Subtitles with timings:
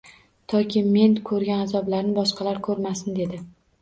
[0.53, 3.45] Toki men ko`rgan azoblarni boshqalar ko`rmasin, dedi